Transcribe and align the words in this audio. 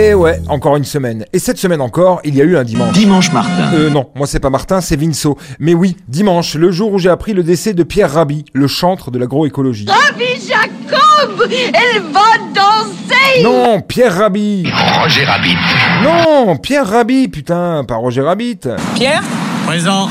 Et 0.00 0.14
ouais, 0.14 0.40
encore 0.48 0.76
une 0.76 0.84
semaine. 0.84 1.26
Et 1.34 1.38
cette 1.38 1.58
semaine 1.58 1.82
encore, 1.82 2.20
il 2.24 2.34
y 2.34 2.40
a 2.40 2.44
eu 2.44 2.56
un 2.56 2.64
dimanche. 2.64 2.92
Dimanche 2.92 3.32
Martin. 3.32 3.70
Euh 3.74 3.90
non, 3.90 4.08
moi 4.14 4.26
c'est 4.26 4.40
pas 4.40 4.48
Martin, 4.48 4.80
c'est 4.80 4.96
Vinceau. 4.96 5.36
Mais 5.58 5.74
oui, 5.74 5.94
dimanche, 6.08 6.54
le 6.54 6.70
jour 6.70 6.94
où 6.94 6.98
j'ai 6.98 7.10
appris 7.10 7.34
le 7.34 7.42
décès 7.42 7.74
de 7.74 7.82
Pierre 7.82 8.10
Rabhi, 8.10 8.46
le 8.54 8.66
chantre 8.66 9.10
de 9.10 9.18
l'agroécologie. 9.18 9.86
Rabbi 9.86 10.24
Jacob 10.48 11.46
Elle 11.52 12.02
va 12.12 12.20
danser 12.54 13.42
Non, 13.44 13.82
Pierre 13.82 14.16
Rabhi 14.16 14.72
Roger 15.02 15.24
Rabbit. 15.24 15.56
Non, 16.02 16.56
Pierre 16.56 16.86
Rabhi, 16.86 17.28
putain, 17.28 17.84
pas 17.86 17.96
Roger 17.96 18.22
Rabbit. 18.22 18.60
Pierre? 18.94 19.22
Présent. 19.66 20.08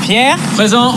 Pierre? 0.00 0.38
Présent. 0.54 0.94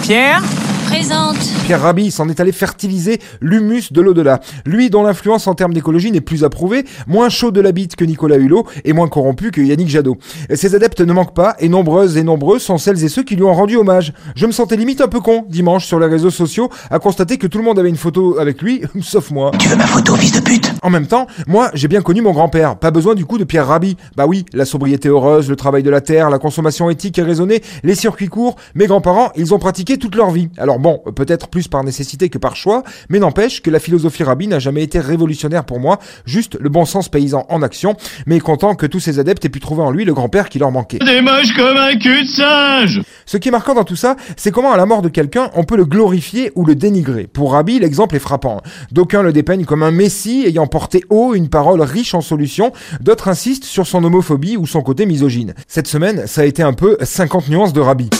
Pierre? 0.00 0.40
Présente 0.86 1.36
Pierre 1.64 1.82
Rabhi 1.82 2.12
s'en 2.12 2.28
est 2.28 2.38
allé 2.38 2.52
fertiliser 2.52 3.20
l'humus 3.40 3.92
de 3.92 4.00
l'au-delà. 4.00 4.40
Lui 4.64 4.88
dont 4.88 5.02
l'influence 5.02 5.48
en 5.48 5.54
termes 5.54 5.74
d'écologie 5.74 6.12
n'est 6.12 6.20
plus 6.20 6.44
approuvée, 6.44 6.84
moins 7.08 7.28
chaud 7.28 7.50
de 7.50 7.60
la 7.60 7.72
bite 7.72 7.96
que 7.96 8.04
Nicolas 8.04 8.36
Hulot 8.36 8.66
et 8.84 8.92
moins 8.92 9.08
corrompu 9.08 9.50
que 9.50 9.60
Yannick 9.60 9.88
Jadot. 9.88 10.16
Ses 10.54 10.76
adeptes 10.76 11.00
ne 11.00 11.12
manquent 11.12 11.34
pas 11.34 11.56
et 11.58 11.68
nombreuses 11.68 12.16
et 12.16 12.22
nombreux 12.22 12.60
sont 12.60 12.78
celles 12.78 13.02
et 13.02 13.08
ceux 13.08 13.24
qui 13.24 13.34
lui 13.34 13.42
ont 13.42 13.52
rendu 13.52 13.76
hommage. 13.76 14.12
Je 14.36 14.46
me 14.46 14.52
sentais 14.52 14.76
limite 14.76 15.00
un 15.00 15.08
peu 15.08 15.20
con 15.20 15.44
dimanche 15.48 15.86
sur 15.86 15.98
les 15.98 16.06
réseaux 16.06 16.30
sociaux 16.30 16.70
à 16.88 17.00
constater 17.00 17.36
que 17.36 17.48
tout 17.48 17.58
le 17.58 17.64
monde 17.64 17.80
avait 17.80 17.88
une 17.88 17.96
photo 17.96 18.38
avec 18.38 18.62
lui, 18.62 18.82
sauf 19.00 19.32
moi. 19.32 19.50
Tu 19.58 19.68
veux 19.68 19.76
ma 19.76 19.86
photo, 19.86 20.14
fils 20.14 20.32
de 20.32 20.40
pute? 20.40 20.72
En 20.82 20.90
même 20.90 21.08
temps, 21.08 21.26
moi, 21.48 21.70
j'ai 21.74 21.88
bien 21.88 22.00
connu 22.00 22.22
mon 22.22 22.32
grand-père. 22.32 22.78
Pas 22.78 22.92
besoin 22.92 23.16
du 23.16 23.24
coup 23.24 23.38
de 23.38 23.44
Pierre 23.44 23.66
Rabhi. 23.66 23.96
Bah 24.16 24.26
oui, 24.26 24.46
la 24.52 24.64
sobriété 24.64 25.08
heureuse, 25.08 25.50
le 25.50 25.56
travail 25.56 25.82
de 25.82 25.90
la 25.90 26.00
terre, 26.00 26.30
la 26.30 26.38
consommation 26.38 26.90
éthique 26.90 27.18
et 27.18 27.22
raisonnée, 27.22 27.62
les 27.82 27.96
circuits 27.96 28.28
courts. 28.28 28.54
Mes 28.76 28.86
grands-parents, 28.86 29.32
ils 29.34 29.52
ont 29.52 29.58
pratiqué 29.58 29.98
toute 29.98 30.14
leur 30.14 30.30
vie. 30.30 30.48
Alors 30.58 30.75
bon, 30.78 31.00
peut-être 31.14 31.48
plus 31.48 31.68
par 31.68 31.84
nécessité 31.84 32.28
que 32.28 32.38
par 32.38 32.56
choix, 32.56 32.82
mais 33.08 33.18
n'empêche 33.18 33.62
que 33.62 33.70
la 33.70 33.78
philosophie 33.78 34.24
Rabhi 34.24 34.48
n'a 34.48 34.58
jamais 34.58 34.82
été 34.82 35.00
révolutionnaire 35.00 35.64
pour 35.64 35.80
moi. 35.80 35.98
Juste 36.24 36.56
le 36.60 36.68
bon 36.68 36.84
sens 36.84 37.08
paysan 37.08 37.46
en 37.48 37.62
action, 37.62 37.96
mais 38.26 38.40
content 38.40 38.74
que 38.74 38.86
tous 38.86 39.00
ses 39.00 39.18
adeptes 39.18 39.44
aient 39.44 39.50
pu 39.50 39.60
trouver 39.60 39.82
en 39.82 39.90
lui 39.90 40.04
le 40.04 40.14
grand-père 40.14 40.48
qui 40.48 40.58
leur 40.58 40.70
manquait. 40.70 40.98
Des 40.98 41.20
moches 41.20 41.54
comme 41.54 41.76
un 41.76 41.96
cul 41.96 42.22
de 42.22 42.28
singe. 42.28 43.02
Ce 43.24 43.36
qui 43.36 43.48
est 43.48 43.52
marquant 43.52 43.74
dans 43.74 43.84
tout 43.84 43.96
ça, 43.96 44.16
c'est 44.36 44.50
comment 44.50 44.72
à 44.72 44.76
la 44.76 44.86
mort 44.86 45.02
de 45.02 45.08
quelqu'un, 45.08 45.50
on 45.54 45.64
peut 45.64 45.76
le 45.76 45.84
glorifier 45.84 46.52
ou 46.54 46.64
le 46.64 46.74
dénigrer. 46.74 47.26
Pour 47.26 47.52
Rabbi, 47.52 47.78
l'exemple 47.78 48.16
est 48.16 48.20
frappant. 48.20 48.60
D'aucuns 48.92 49.22
le 49.22 49.32
dépeignent 49.32 49.64
comme 49.64 49.82
un 49.82 49.90
messie 49.90 50.44
ayant 50.46 50.66
porté 50.66 51.04
haut 51.10 51.34
une 51.34 51.48
parole 51.48 51.82
riche 51.82 52.14
en 52.14 52.20
solutions, 52.20 52.72
d'autres 53.00 53.28
insistent 53.28 53.64
sur 53.64 53.86
son 53.86 54.02
homophobie 54.04 54.56
ou 54.56 54.66
son 54.66 54.82
côté 54.82 55.06
misogyne. 55.06 55.54
Cette 55.66 55.86
semaine, 55.86 56.26
ça 56.26 56.42
a 56.42 56.44
été 56.44 56.62
un 56.62 56.72
peu 56.72 56.96
50 57.00 57.48
nuances 57.48 57.72
de 57.72 57.80
Rabbi. 57.80 58.10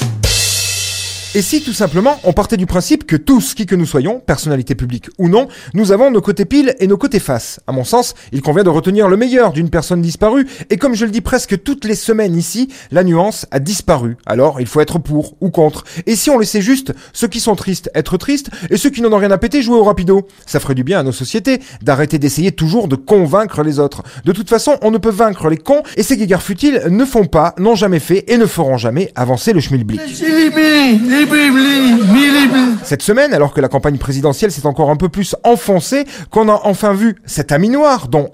Et 1.37 1.43
si 1.43 1.61
tout 1.61 1.75
simplement 1.75 2.19
on 2.25 2.33
partait 2.33 2.57
du 2.57 2.65
principe 2.65 3.07
que 3.07 3.15
tous, 3.15 3.53
qui 3.53 3.67
que 3.67 3.75
nous 3.75 3.85
soyons, 3.85 4.21
personnalités 4.21 4.75
publiques 4.75 5.11
ou 5.19 5.29
non, 5.29 5.49
nous 5.75 5.93
avons 5.93 6.11
nos 6.11 6.23
côtés 6.23 6.47
piles 6.47 6.75
et 6.81 6.87
nos 6.87 6.97
côtés 6.97 7.19
faces. 7.19 7.61
À 7.67 7.73
mon 7.73 7.85
sens, 7.85 8.15
il 8.33 8.41
convient 8.41 8.65
de 8.65 8.71
retenir 8.71 9.07
le 9.07 9.19
meilleur 9.19 9.53
d'une 9.53 9.69
personne 9.69 10.01
disparue, 10.01 10.47
et 10.71 10.79
comme 10.79 10.95
je 10.95 11.05
le 11.05 11.11
dis 11.11 11.21
presque 11.21 11.63
toutes 11.63 11.85
les 11.85 11.95
semaines 11.95 12.35
ici, 12.35 12.69
la 12.91 13.05
nuance 13.05 13.45
a 13.51 13.59
disparu. 13.59 14.17
Alors 14.25 14.63
il 14.63 14.67
faut 14.67 14.81
être 14.81 14.99
pour 14.99 15.35
ou 15.43 15.51
contre. 15.51 15.85
Et 16.07 16.17
si 16.17 16.31
on 16.31 16.39
laissait 16.39 16.63
juste 16.63 16.95
ceux 17.13 17.29
qui 17.29 17.41
sont 17.41 17.55
tristes 17.55 17.91
être 17.95 18.17
tristes, 18.17 18.49
et 18.71 18.79
ceux 18.79 18.89
qui 18.89 19.03
n'en 19.03 19.13
ont 19.13 19.19
rien 19.19 19.31
à 19.31 19.37
péter 19.37 19.61
jouer 19.61 19.77
au 19.77 19.85
rapido 19.85 20.27
Ça 20.47 20.59
ferait 20.59 20.75
du 20.75 20.85
bien 20.85 21.01
à 21.01 21.03
nos 21.03 21.13
sociétés 21.13 21.61
d'arrêter 21.83 22.19
d'essayer 22.19 22.51
toujours 22.51 22.89
de 22.89 22.97
convaincre 22.97 23.63
les 23.63 23.79
autres. 23.79 24.05
De 24.25 24.33
toute 24.33 24.49
façon, 24.49 24.79
on 24.81 24.91
ne 24.91 24.97
peut 24.97 25.11
vaincre 25.11 25.51
les 25.51 25.59
cons, 25.59 25.83
et 25.99 26.03
ces 26.03 26.17
guéguerres 26.17 26.43
futiles 26.43 26.85
ne 26.89 27.05
font 27.05 27.27
pas, 27.27 27.55
n'ont 27.59 27.75
jamais 27.75 28.01
fait 28.01 28.25
et 28.29 28.39
ne 28.39 28.47
feront 28.47 28.79
jamais 28.79 29.13
avancer 29.15 29.53
le 29.53 29.61
schmilblick. 29.61 30.01
Cette 32.83 33.03
semaine, 33.03 33.35
alors 33.35 33.53
que 33.53 33.61
la 33.61 33.69
campagne 33.69 33.99
présidentielle 33.99 34.53
s'est 34.53 34.67
encore 34.67 34.91
un 34.91 34.97
peu 34.97 35.09
plus 35.09 35.35
enfoncée, 35.45 36.05
qu'on 36.31 36.49
a 36.49 36.61
enfin 36.65 36.95
vu 36.95 37.17
cet 37.25 37.53
ami 37.53 37.69
noir 37.69 38.09
dont 38.09 38.31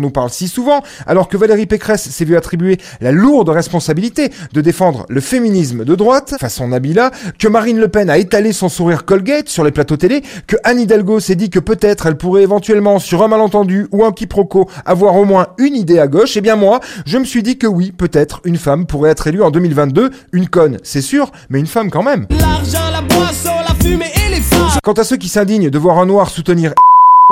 nous 0.00 0.10
parle 0.10 0.30
si 0.30 0.48
souvent, 0.48 0.82
alors 1.06 1.28
que 1.28 1.36
Valérie 1.36 1.66
Pécresse 1.66 2.08
s'est 2.08 2.24
vu 2.24 2.36
attribuer 2.36 2.78
la 3.00 3.12
lourde 3.12 3.48
responsabilité 3.48 4.30
de 4.52 4.60
défendre 4.60 5.06
le 5.08 5.20
féminisme 5.20 5.84
de 5.84 5.94
droite, 5.94 6.34
façon 6.40 6.68
Nabila, 6.68 7.10
que 7.38 7.48
Marine 7.48 7.78
Le 7.78 7.88
Pen 7.88 8.10
a 8.10 8.18
étalé 8.18 8.52
son 8.52 8.68
sourire 8.68 9.04
Colgate 9.04 9.48
sur 9.48 9.64
les 9.64 9.70
plateaux 9.70 9.96
télé, 9.96 10.22
que 10.46 10.56
Anne 10.64 10.80
Hidalgo 10.80 11.20
s'est 11.20 11.34
dit 11.34 11.50
que 11.50 11.58
peut-être 11.58 12.06
elle 12.06 12.16
pourrait 12.16 12.42
éventuellement, 12.42 12.98
sur 12.98 13.22
un 13.22 13.28
malentendu 13.28 13.86
ou 13.92 14.04
un 14.04 14.12
quiproquo, 14.12 14.68
avoir 14.84 15.16
au 15.16 15.24
moins 15.24 15.48
une 15.58 15.76
idée 15.76 15.98
à 15.98 16.06
gauche, 16.06 16.36
et 16.36 16.40
bien 16.40 16.56
moi, 16.56 16.80
je 17.06 17.18
me 17.18 17.24
suis 17.24 17.42
dit 17.42 17.58
que 17.58 17.66
oui, 17.66 17.92
peut-être 17.92 18.40
une 18.44 18.56
femme 18.56 18.86
pourrait 18.86 19.10
être 19.10 19.26
élue 19.26 19.42
en 19.42 19.50
2022, 19.50 20.10
une 20.32 20.48
conne, 20.48 20.78
c'est 20.82 21.02
sûr, 21.02 21.30
mais 21.48 21.60
une 21.60 21.66
femme 21.66 21.90
quand 21.90 22.02
même. 22.02 22.26
L'argent, 22.30 22.90
la 22.92 23.02
boisson, 23.02 23.50
la 23.68 23.74
fumée 23.74 24.12
et 24.26 24.34
les 24.34 24.40
femmes 24.40 24.68
Quant 24.82 24.92
à 24.92 25.04
ceux 25.04 25.16
qui 25.16 25.28
s'indignent 25.28 25.70
de 25.70 25.78
voir 25.78 25.98
un 25.98 26.06
noir 26.06 26.30
soutenir 26.30 26.72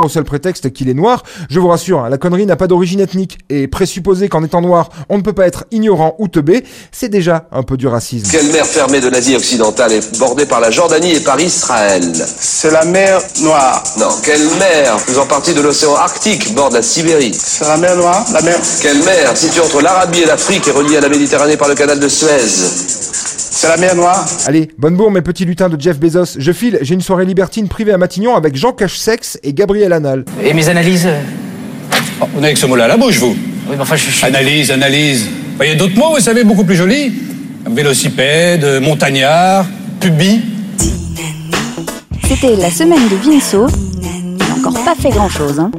au 0.05 0.09
seul 0.09 0.25
prétexte 0.25 0.73
qu'il 0.73 0.89
est 0.89 0.95
noir, 0.95 1.23
je 1.51 1.61
vous 1.61 1.69
rassure, 1.69 2.01
hein, 2.01 2.09
la 2.09 2.19
connerie 2.19 2.47
n'a 2.47 2.57
pas 2.57 2.67
d'origine 2.67 3.01
ethnique, 3.01 3.39
et 3.49 3.67
présupposer 3.69 4.29
qu'en 4.29 4.45
étant 4.45 4.61
noir, 4.61 4.91
on 5.09 5.19
ne 5.19 5.23
peut 5.23 5.33
pas 5.33 5.47
être 5.47 5.65
ignorant 5.71 6.15
ou 6.19 6.29
teubé, 6.29 6.65
c'est 6.93 7.09
déjà 7.09 7.49
un 7.53 7.63
peu 7.63 7.77
du 7.77 7.87
racisme. 7.87 8.31
Quelle 8.31 8.51
mer 8.53 8.67
fermée 8.67 9.01
de 9.01 9.09
l'Asie 9.09 9.37
occidentale 9.37 9.93
est 9.93 10.19
bordée 10.19 10.47
par 10.47 10.61
la 10.61 10.71
Jordanie 10.71 11.13
et 11.13 11.21
par 11.21 11.41
Israël 11.41 12.03
C'est 12.15 12.71
la 12.71 12.85
mer 12.85 13.21
Noire. 13.43 13.83
Non, 13.99 14.09
quelle 14.25 14.45
mer 14.59 15.01
faisant 15.01 15.27
partie 15.27 15.55
de 15.55 15.61
l'océan 15.61 15.95
Arctique 15.95 16.55
borde 16.55 16.75
la 16.75 16.83
Sibérie 16.83 17.35
C'est 17.35 17.67
la 17.67 17.77
mer 17.77 17.97
Noire, 17.97 18.25
la 18.33 18.43
mer. 18.43 18.59
Quelle 18.81 19.03
mer 19.05 19.37
située 19.37 19.61
entre 19.61 19.81
l'Arabie 19.81 20.21
et 20.21 20.27
l'Afrique 20.27 20.67
et 20.69 20.71
reliée 20.71 20.97
à 20.97 21.01
la 21.01 21.09
Méditerranée 21.09 21.57
par 21.57 21.69
le 21.69 21.75
canal 21.75 22.01
de 22.01 22.09
Suez 22.09 23.38
C'est 23.61 23.67
la 23.67 23.77
mer 23.77 23.97
Noire. 23.97 24.25
Allez, 24.47 24.71
bonne 24.79 24.95
bourre 24.95 25.11
mes 25.11 25.21
petits 25.21 25.45
lutins 25.45 25.69
de 25.69 25.81
Jeff 25.81 25.99
Bezos, 25.99 26.39
je 26.39 26.53
file, 26.53 26.79
j'ai 26.81 26.95
une 26.95 27.01
soirée 27.01 27.25
libertine 27.25 27.67
privée 27.67 27.93
à 27.93 27.99
Matignon 27.99 28.37
avec 28.37 28.55
Jean 28.55 28.71
Cache-Sexe 28.71 29.37
et 29.43 29.53
Gabriel 29.53 29.93
Anal. 29.93 30.25
Et 30.45 30.55
mes 30.55 30.69
analyses 30.69 31.07
euh, 31.07 31.21
On 32.37 32.43
est 32.45 32.47
avec 32.47 32.57
ce 32.57 32.67
mot-là 32.67 32.85
à 32.85 32.87
la 32.87 32.97
bouche, 32.97 33.19
vous. 33.19 33.35
Oui, 33.69 33.75
mais 33.75 33.81
enfin, 33.81 33.97
je 33.97 34.11
suis... 34.13 34.25
Analyse, 34.25 34.71
analyse. 34.71 35.27
Bah, 35.59 35.67
Il 35.67 35.71
y 35.71 35.73
a 35.73 35.75
d'autres 35.75 35.97
mots, 35.97 36.15
vous 36.15 36.21
savez, 36.21 36.45
beaucoup 36.45 36.63
plus 36.63 36.77
jolis. 36.77 37.13
Vélocipède, 37.69 38.81
montagnard, 38.81 39.67
pubis. 39.99 40.41
C'était 42.29 42.55
la 42.55 42.71
semaine 42.71 43.09
de 43.09 43.17
Vinceau. 43.17 43.67
Il 44.01 44.37
n'a 44.37 44.55
encore 44.55 44.85
pas 44.85 44.95
fait 44.95 45.11
grand-chose. 45.11 45.59
Hein. 45.59 45.73